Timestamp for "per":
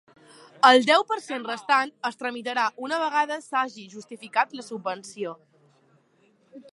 1.09-1.17